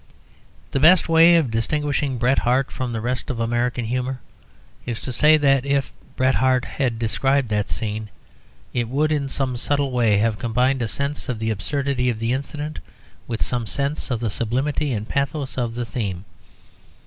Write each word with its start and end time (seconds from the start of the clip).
The 0.71 0.79
best 0.79 1.07
way 1.07 1.35
of 1.35 1.51
distinguishing 1.51 2.17
Bret 2.17 2.39
Harte 2.39 2.71
from 2.71 2.91
the 2.91 3.01
rest 3.01 3.29
of 3.29 3.39
American 3.39 3.85
humour 3.85 4.19
is 4.83 4.99
to 5.01 5.13
say 5.13 5.37
that 5.37 5.63
if 5.63 5.93
Bret 6.15 6.33
Harte 6.33 6.65
had 6.65 6.97
described 6.97 7.49
that 7.49 7.69
scene, 7.69 8.09
it 8.73 8.89
would 8.89 9.11
in 9.11 9.29
some 9.29 9.55
subtle 9.57 9.91
way 9.91 10.17
have 10.17 10.39
combined 10.39 10.81
a 10.81 10.87
sense 10.87 11.29
of 11.29 11.37
the 11.37 11.51
absurdity 11.51 12.09
of 12.09 12.17
the 12.17 12.33
incident 12.33 12.79
with 13.27 13.43
some 13.43 13.67
sense 13.67 14.09
of 14.09 14.21
the 14.21 14.31
sublimity 14.31 14.91
and 14.91 15.07
pathos 15.07 15.55
of 15.55 15.75
the 15.75 15.85
theme. 15.85 16.25